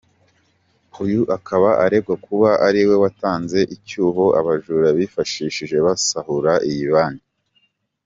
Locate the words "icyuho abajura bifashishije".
3.75-5.75